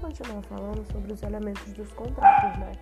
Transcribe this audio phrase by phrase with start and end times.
[0.00, 2.72] continuar falando sobre os elementos dos contratos, né?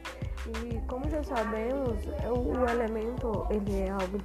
[0.46, 4.18] E como já sabemos, o elemento ele é algo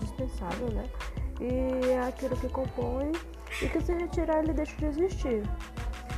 [0.00, 0.88] dispensável, né?
[1.40, 3.12] E é aquilo que compõe
[3.62, 5.42] e que se retirar ele deixa de existir.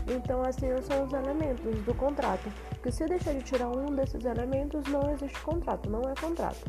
[0.08, 2.50] Então, assim são os elementos do contrato.
[2.82, 6.64] Que se deixar de tirar um desses elementos, não existe contrato, não é contrato.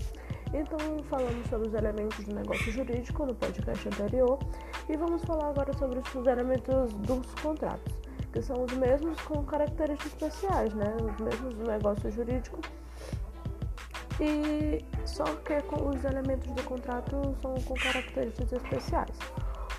[0.53, 0.77] Então,
[1.09, 4.37] falamos sobre os elementos do negócio jurídico no podcast anterior
[4.89, 7.93] e vamos falar agora sobre os elementos dos contratos,
[8.31, 10.95] que são os mesmos com características especiais, né?
[10.95, 12.59] Os mesmos do negócio jurídico.
[14.19, 19.17] E só que os elementos do contrato são com características especiais.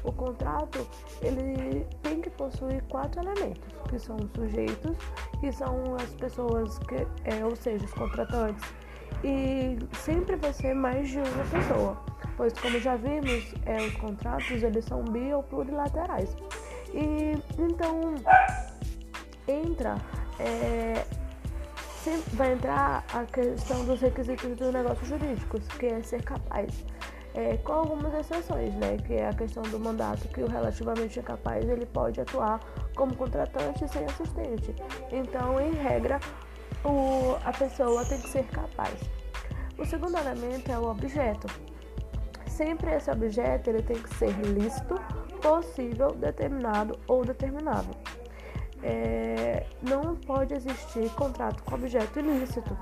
[0.05, 0.87] O contrato
[1.21, 4.97] ele tem que possuir quatro elementos, que são os sujeitos,
[5.41, 8.65] que são as pessoas que, é, ou seja, os contratantes,
[9.23, 11.97] e sempre vai ser mais de uma pessoa,
[12.37, 16.35] pois como já vimos, é, os contratos eles são bi ou plurilaterais.
[16.93, 18.15] E então
[19.49, 19.97] entra
[20.39, 21.05] é,
[22.35, 26.85] vai entrar a questão dos requisitos dos negócios jurídicos, que é ser capaz
[27.35, 31.69] é, com algumas exceções, né, que é a questão do mandato, que o relativamente incapaz
[31.69, 32.61] ele pode atuar
[32.95, 34.75] como contratante sem assistente.
[35.11, 36.21] Então, em regra,
[36.85, 38.99] o, a pessoa tem que ser capaz.
[39.79, 41.47] O segundo elemento é o objeto.
[42.47, 44.95] Sempre esse objeto ele tem que ser lícito,
[45.43, 47.95] possível, determinado ou determinável.
[48.83, 52.77] É, não pode existir contrato com objeto ilícito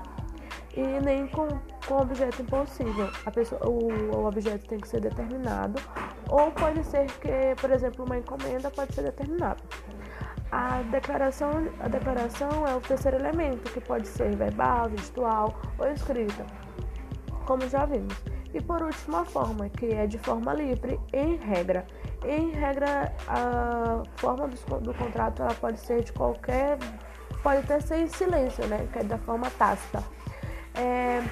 [0.75, 1.47] e nem com,
[1.85, 3.09] com objeto impossível.
[3.25, 5.81] A pessoa, o, o objeto tem que ser determinado,
[6.29, 9.61] ou pode ser que, por exemplo, uma encomenda pode ser determinada.
[10.51, 16.45] A declaração, a declaração é o terceiro elemento, que pode ser verbal, gestual ou escrita,
[17.45, 18.15] como já vimos.
[18.53, 21.85] E por último, a forma, que é de forma livre, em regra.
[22.23, 26.77] Em regra, a forma do, do contrato ela pode ser de qualquer.
[27.41, 28.87] pode até ser em silêncio, né?
[28.93, 30.03] Que é da forma tácita.
[30.75, 31.23] É,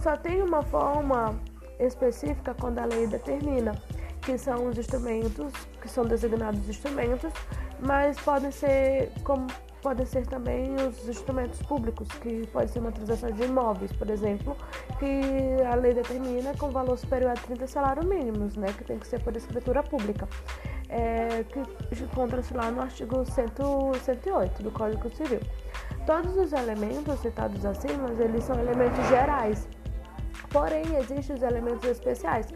[0.00, 1.38] só tem uma forma
[1.78, 3.72] específica quando a lei determina,
[4.20, 7.32] que são os instrumentos, que são designados instrumentos,
[7.80, 9.46] mas podem ser como
[9.82, 14.56] podem ser também os instrumentos públicos, que pode ser uma transação de imóveis, por exemplo,
[14.98, 19.06] que a lei determina com valor superior a 30 salários mínimos, né, que tem que
[19.06, 20.28] ser por escritura pública,
[20.88, 23.46] é, que encontra-se lá no artigo 100,
[24.04, 25.40] 108 do Código Civil.
[26.06, 29.68] Todos os elementos citados acima, eles são elementos gerais.
[30.50, 32.46] Porém, existem os elementos especiais,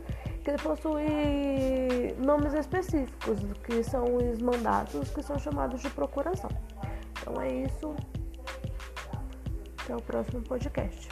[0.44, 6.50] que possuem nomes específicos, que são os mandatos, que são chamados de procuração.
[7.26, 7.97] Então é isso.
[9.82, 11.09] Até o próximo podcast.